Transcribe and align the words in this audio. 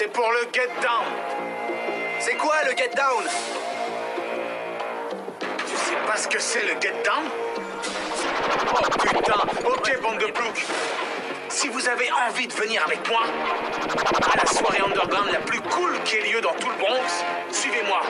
C'est 0.00 0.12
pour 0.12 0.30
le 0.30 0.48
get 0.52 0.68
down. 0.80 1.04
C'est 2.20 2.36
quoi 2.36 2.54
le 2.66 2.70
get 2.70 2.90
down? 2.94 3.24
Tu 5.40 5.76
sais 5.76 5.96
pas 6.06 6.16
ce 6.16 6.28
que 6.28 6.38
c'est 6.38 6.62
le 6.62 6.80
get 6.80 6.94
down? 7.04 7.24
Oh 8.72 8.90
putain 8.96 9.40
Ok, 9.66 10.00
bande 10.00 10.18
de 10.18 10.26
ploucs. 10.26 10.64
Si 11.48 11.66
vous 11.66 11.88
avez 11.88 12.12
envie 12.28 12.46
de 12.46 12.52
venir 12.52 12.80
avec 12.86 13.08
moi 13.08 13.22
à 14.32 14.36
la 14.36 14.46
soirée 14.46 14.82
underground 14.86 15.32
la 15.32 15.40
plus 15.40 15.60
cool 15.62 16.00
qui 16.04 16.14
ait 16.14 16.32
lieu 16.32 16.40
dans 16.42 16.54
tout 16.54 16.68
le 16.68 16.76
Bronx, 16.76 17.24
suivez-moi. 17.50 18.00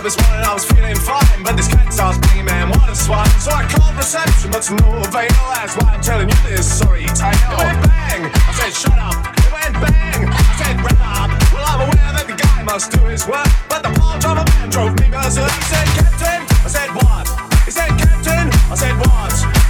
Well, 0.00 0.08
I 0.08 0.16
woke 0.16 0.16
up 0.16 0.16
this 0.16 0.16
morning, 0.24 0.44
I 0.48 0.54
was 0.54 0.64
feeling 0.64 0.96
fine, 0.96 1.42
but 1.44 1.56
this 1.56 1.68
cat 1.68 1.92
starts 1.92 2.16
banging, 2.24 2.46
man, 2.46 2.70
what 2.70 2.88
a 2.88 2.96
swine. 2.96 3.28
So 3.36 3.52
I 3.52 3.68
called 3.68 3.94
reception, 3.96 4.50
but 4.50 4.62
to 4.64 4.74
no 4.80 4.96
avail. 4.96 5.28
That's 5.52 5.76
why 5.76 5.92
I'm 5.92 6.00
telling 6.00 6.28
you 6.28 6.36
this 6.48 6.64
sorry 6.64 7.04
tale. 7.12 7.36
It 7.36 7.60
went 7.60 7.84
bang, 7.84 8.24
I 8.32 8.52
said 8.56 8.72
shut 8.72 8.96
up. 8.96 9.20
It 9.36 9.52
went 9.52 9.76
bang, 9.76 10.24
I 10.24 10.52
said 10.56 10.80
wrap 10.80 11.04
up. 11.04 11.30
Well, 11.52 11.66
I'm 11.68 11.80
aware 11.84 12.12
that 12.16 12.26
the 12.26 12.36
guy 12.36 12.62
must 12.64 12.92
do 12.92 13.04
his 13.12 13.26
work, 13.28 13.48
but 13.68 13.82
the 13.82 13.92
part 14.00 14.24
of 14.24 14.40
a 14.40 14.44
man 14.56 14.70
drove 14.70 14.96
me 14.96 15.12
berserk. 15.12 15.52
He 15.52 15.64
said, 15.68 15.88
Captain, 15.92 16.40
I 16.48 16.68
said 16.72 16.90
what? 16.96 17.28
He 17.68 17.70
said, 17.70 17.92
Captain, 18.00 18.48
I 18.72 18.76
said 18.80 18.96
what? 18.96 19.69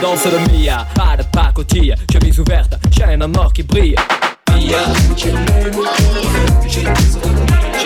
Danse 0.00 0.24
le 0.26 0.38
Mia, 0.52 0.86
pas 0.94 1.16
de 1.16 1.22
pacotille, 1.24 1.94
chemise 2.10 2.38
ouverte, 2.40 2.74
chaîne 2.96 3.22
en 3.22 3.34
or 3.34 3.52
qui 3.52 3.62
brille. 3.62 3.94
Mia, 4.50 4.78
je 5.16 5.30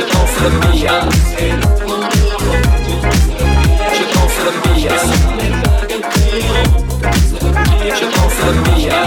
danse 0.02 0.36
le 0.42 0.50
Mia. 0.70 1.00
Je 3.92 4.04
danse 4.14 4.38
le 4.44 4.50
Mia. 4.70 4.96
Je 7.94 8.04
danse 8.04 8.40
le 8.46 8.52
Mia. 8.70 9.00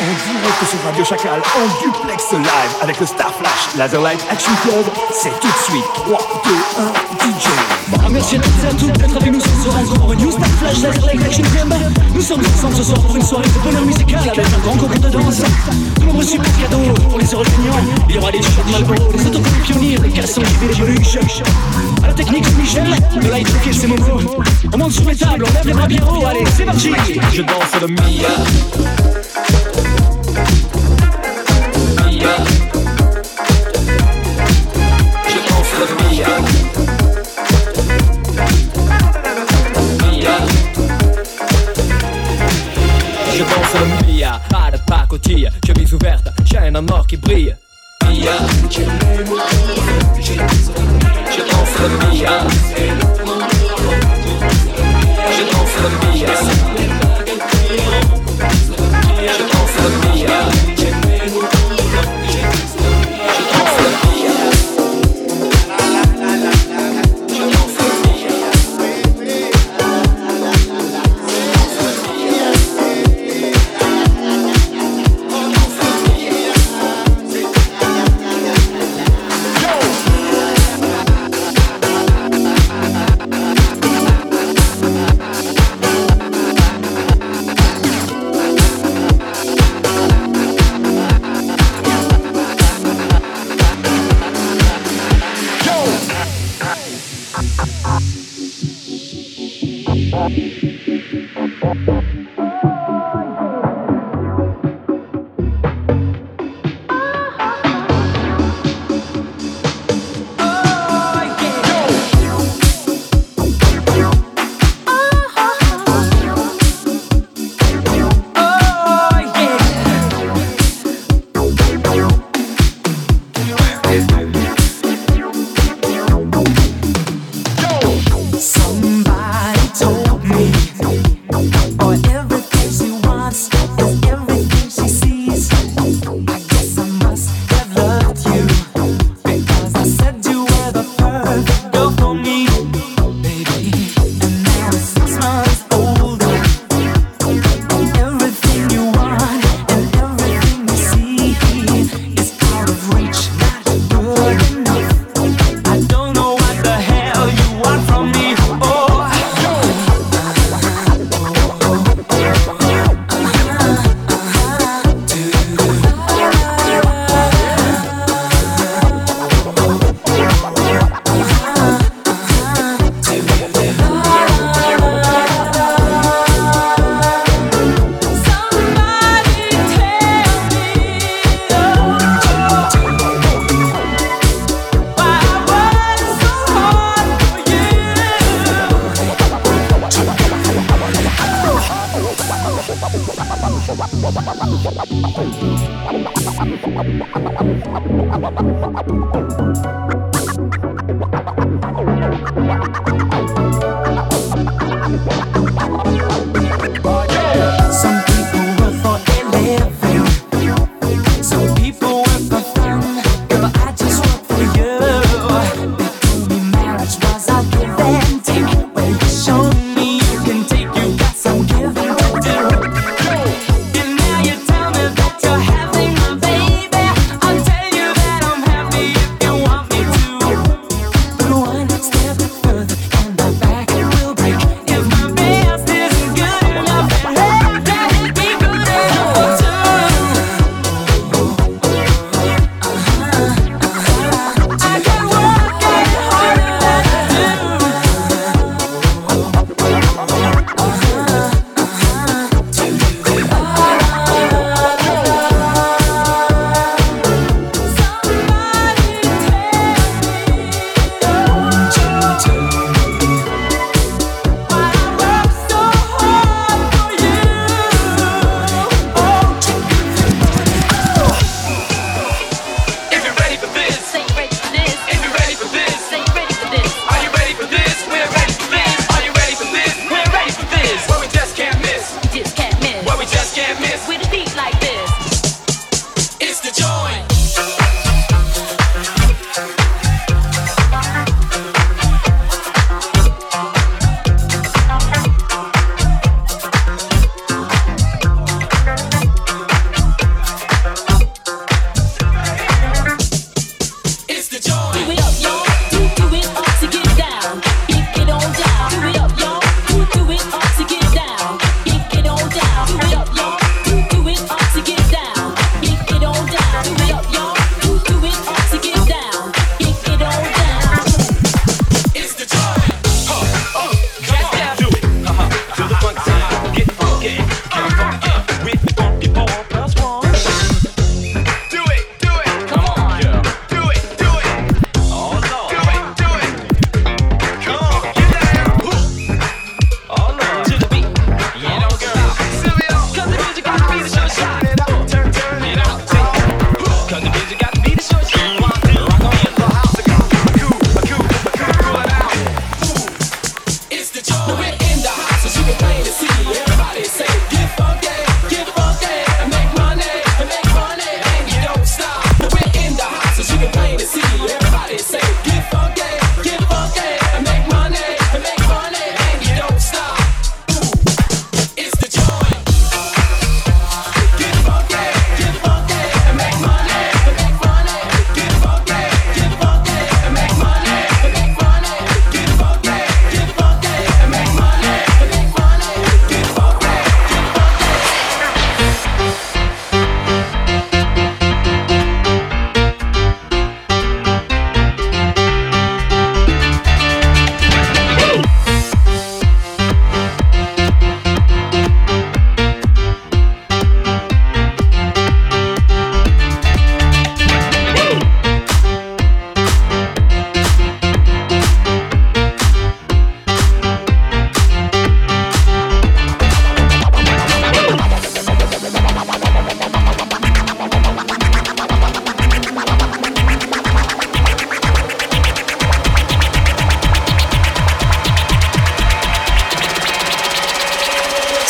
En 0.00 0.12
direct 0.24 0.62
sur 0.68 0.80
Radio 0.84 1.04
Chacal, 1.04 1.40
en 1.56 1.66
duplex 1.82 2.32
live 2.32 2.72
avec 2.80 3.00
le 3.00 3.06
Star 3.06 3.32
Flash 3.34 3.76
Laser 3.76 4.00
Light 4.00 4.20
Action 4.30 4.52
Club, 4.62 4.84
c'est 5.12 5.40
tout 5.40 5.48
de 5.48 5.62
suite 5.70 5.84
3, 5.94 6.18
2, 6.44 6.50
1, 6.78 7.38
DJ. 7.38 7.81
Merci 8.12 8.36
à 8.36 8.74
toutes 8.74 8.92
d'être 8.98 9.16
avec 9.16 9.32
nous 9.32 9.40
ce 9.40 9.48
soir 9.62 9.74
encore 9.90 10.12
une 10.12 10.18
New 10.18 10.30
Star 10.30 10.46
Flash 10.46 10.82
Laser 10.82 11.06
Light 11.06 11.22
Action. 11.24 11.44
Nous 12.14 12.20
sommes 12.20 12.40
ensemble 12.40 12.76
ce 12.76 12.82
soir 12.82 13.00
pour 13.00 13.16
une 13.16 13.22
soirée 13.22 13.48
de 13.48 13.64
bonheur 13.64 13.86
musical 13.86 14.20
avec 14.20 14.46
un 14.46 14.58
grand 14.58 14.76
concours 14.76 15.00
de 15.00 15.08
danse. 15.08 15.42
De 15.98 16.04
nombreux 16.04 16.22
super 16.22 16.50
cadeaux 16.60 16.92
pour 17.08 17.18
les 17.18 17.32
heureux 17.32 17.44
gagnants. 17.44 17.84
Il 18.10 18.14
y 18.14 18.18
aura 18.18 18.30
des 18.30 18.42
shots 18.42 18.70
Malboro, 18.70 19.12
des 19.12 19.26
autocollants 19.26 19.64
pionniers, 19.64 19.94
qui 19.94 20.20
fait 20.20 20.40
les 20.40 20.74
peluches. 20.84 21.16
À 22.02 22.08
la 22.08 22.12
technique, 22.12 22.44
c'est 22.44 22.58
Michel, 22.58 22.84
de 23.22 23.28
light 23.30 23.48
et 23.48 23.72
c'est 23.72 23.86
Momo. 23.86 24.20
On 24.72 24.76
monte 24.76 24.92
sur 24.92 25.08
les 25.08 25.16
tables, 25.16 25.44
on 25.48 25.52
lève 25.54 25.66
les 25.66 25.72
bras 25.72 25.86
bien 25.86 26.00
haut, 26.06 26.26
allez, 26.26 26.44
c'est 26.54 26.64
parti. 26.64 26.92
Je 27.32 27.42
danse 27.42 27.80
le. 27.80 27.86
Mia. 27.88 29.71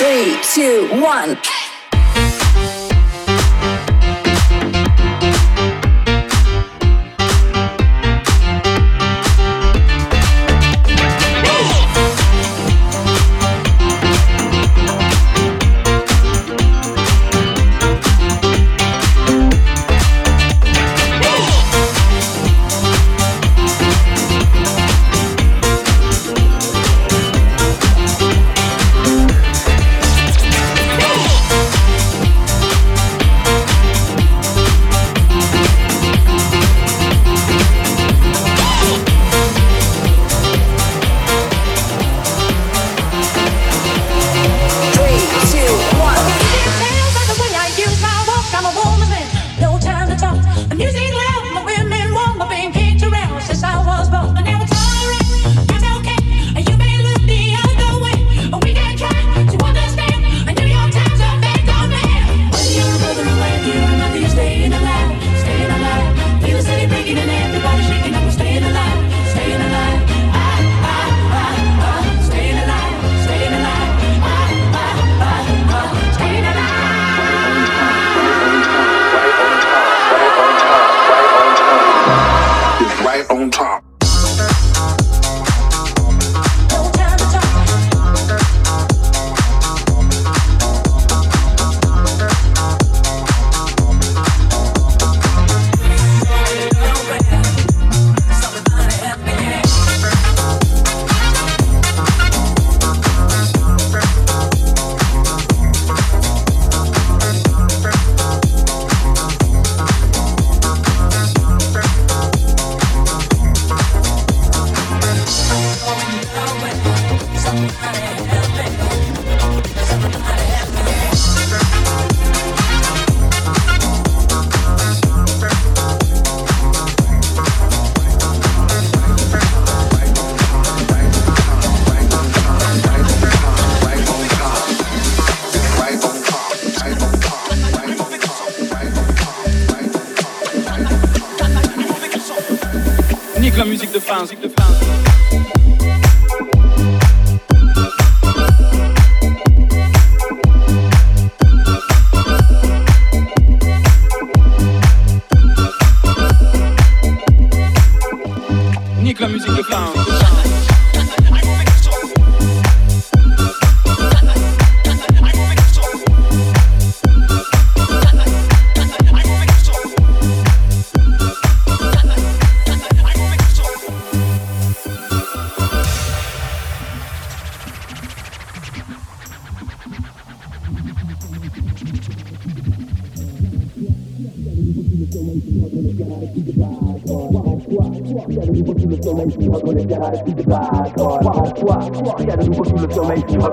Three, 0.02 0.37
two, 0.52 0.88
one. 1.00 1.38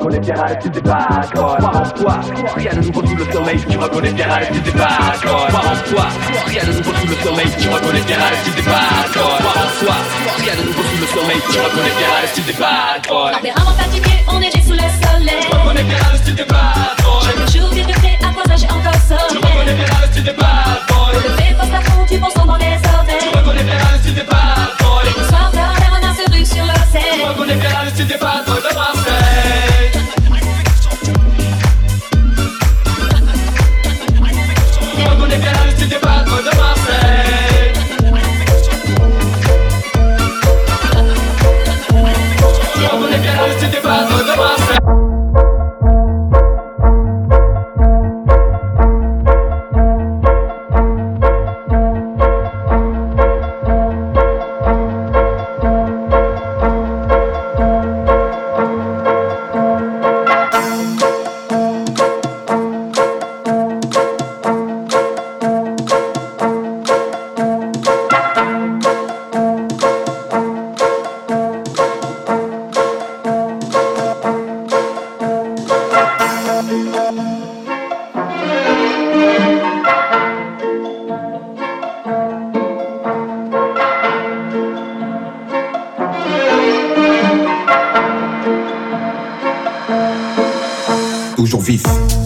reconnais 0.10 0.20
bien 0.20 0.36
la 0.36 0.56
petite 0.56 0.72
débarque 0.74 1.34
Croire 1.34 1.76
en 1.76 1.90
toi, 1.90 2.20
rien 2.56 2.72
de 2.74 2.82
nouveau 2.82 3.06
sous 3.06 3.16
le 3.16 3.32
soleil 3.32 3.60
Tu 3.70 3.78
reconnais 3.78 4.12
bien 4.12 4.28
la 4.28 4.38
petite 4.46 4.64
débarque 4.64 5.26
Croire 5.26 5.48
en 5.48 5.90
toi, 5.90 6.08
rien 6.48 6.64
de 6.64 6.72
nouveau 6.74 6.94
sous 6.94 7.08
le 7.08 7.16
soleil 7.16 7.52
Tu 7.58 7.70
reconnais 7.70 8.02
bien 8.02 8.18
la 8.18 8.38
petite 8.38 8.56
débarque 8.56 9.12
Croire 9.12 9.40
en 9.40 9.86
toi, 9.86 9.96
rien 10.38 10.56
de 10.56 10.68
nouveau 10.68 10.82
sous 10.82 11.02
le 11.02 11.08
soleil 11.08 11.42
Tu 11.52 11.60
reconnais 11.60 11.96
bien 11.98 12.08
la 12.22 12.28
petite 12.28 12.46
débarque 12.46 13.08
Quand 13.08 13.42
t'es 13.42 13.52
rarement 13.52 13.78
fatigué, 13.78 14.12
on 14.28 14.42
est 14.42 14.62
sous 14.62 14.74
le 14.74 14.90
soleil. 14.98 15.40
Tu 15.42 15.56
reconnais 15.56 15.84
bien 15.84 15.98
la 15.98 16.18
petite 16.18 16.36
débarque 16.36 17.00
Chaque 17.26 17.52
jour, 17.52 17.70
tu 17.70 17.82
regretter 17.82 18.18
à 18.26 18.34
quoi 18.34 18.44
ça 18.48 18.56
j'ai 18.56 18.68
encore 18.68 19.02
sommeil. 19.08 19.30
Tu 19.30 19.38
reconnais 19.38 19.74
bien 19.74 19.86
la 19.86 20.08
petite 20.08 20.26
Le 20.26 21.20
lever, 21.30 21.56
passe 21.58 21.84
fond, 21.86 22.06
tu 22.10 22.18
penses 22.18 22.34
dans 22.34 22.56
les 22.58 22.66
oreilles. 22.66 23.30
Tu 23.32 23.38
reconnais 23.38 23.64
bien 23.64 23.78
la 23.78 23.98
petite 23.98 24.16
débarque 24.16 24.82
Et 25.06 25.20
le 25.20 25.28
soir, 25.28 25.52
t'as 25.54 25.80
l'air 25.80 25.94
un 26.02 26.46
sur 26.46 26.66
le 26.66 26.74
sel 26.92 27.02
Tu 27.14 27.26
reconnais 27.26 27.56
bien 27.56 27.70
la 27.70 27.92
petite 27.92 28.08
débarque 28.08 29.09
vif. 91.60 92.19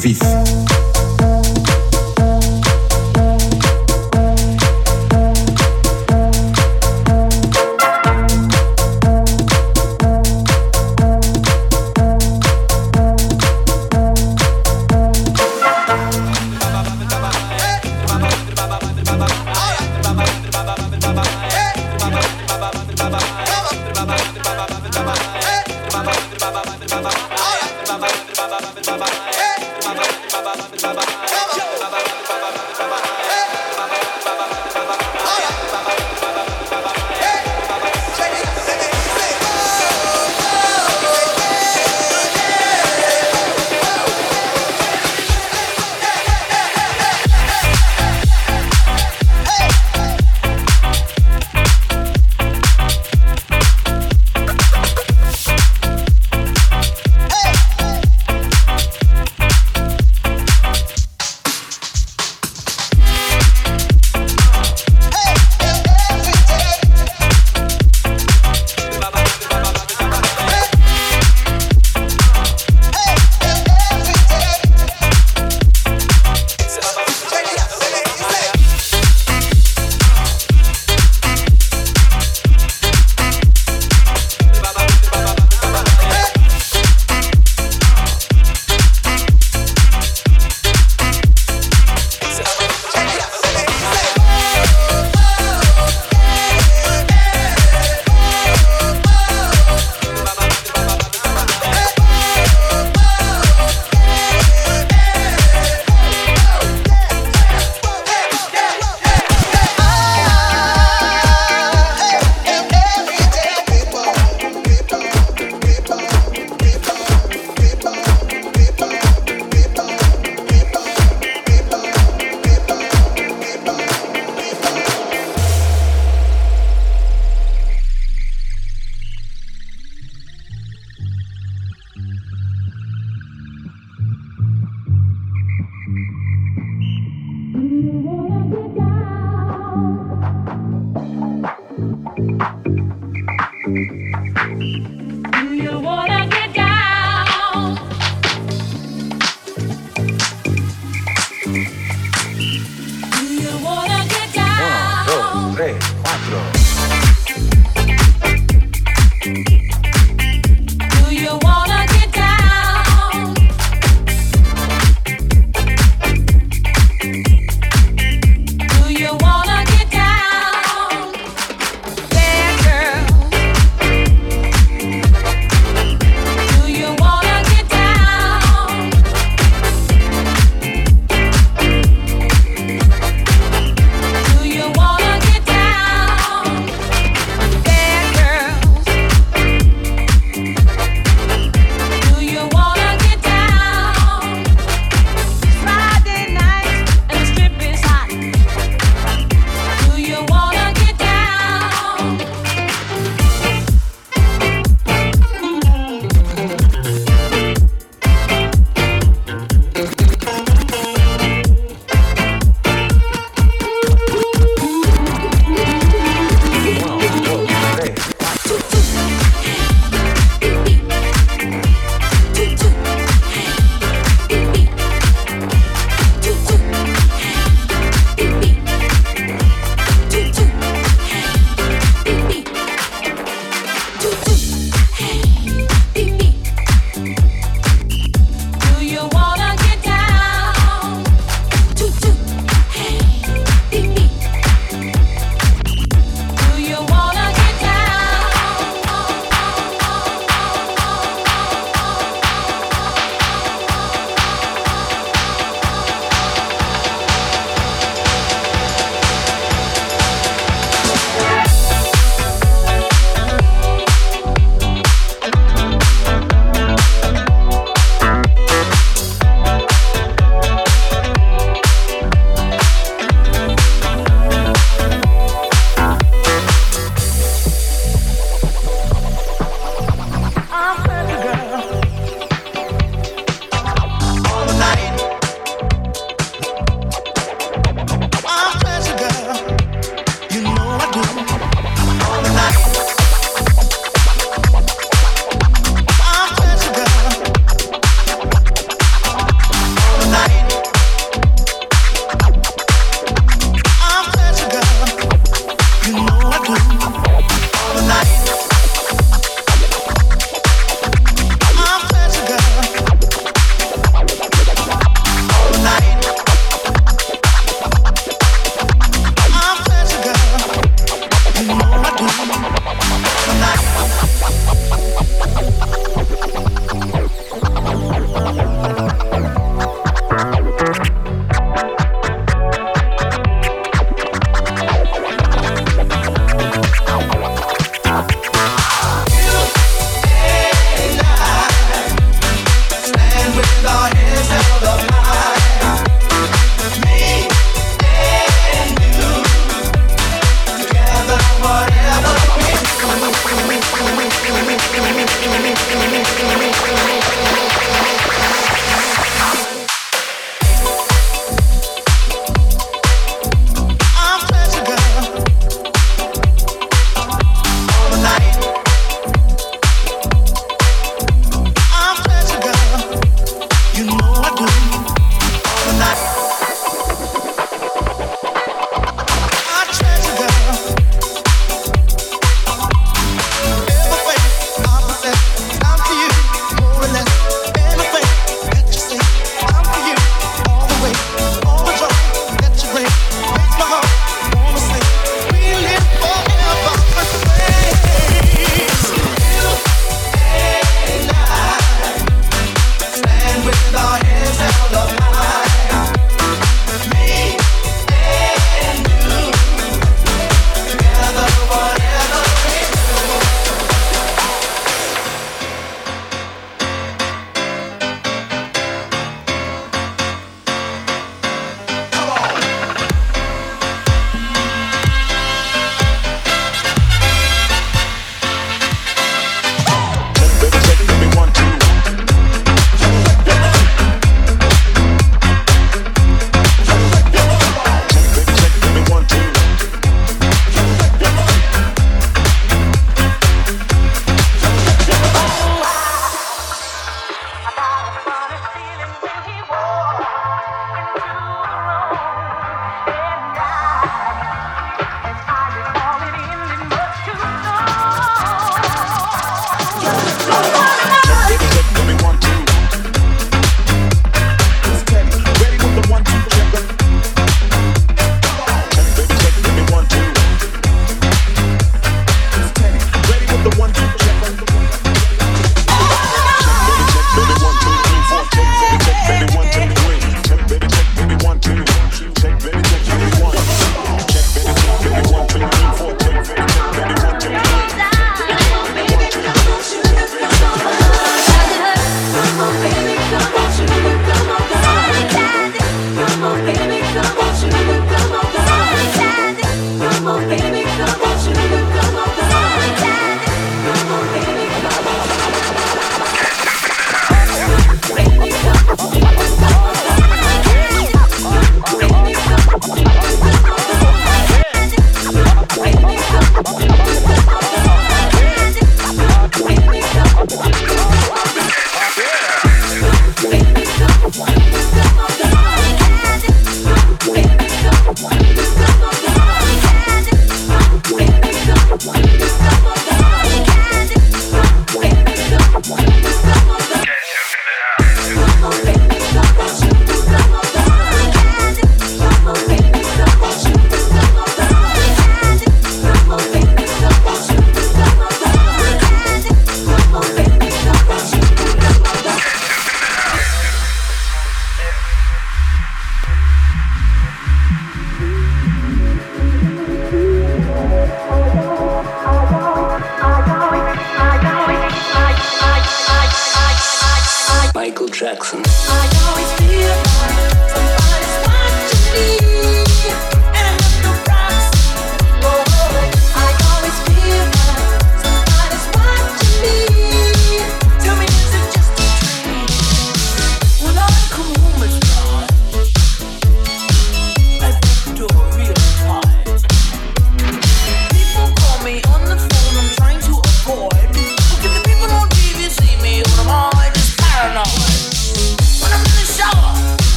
Vif. 0.00 0.69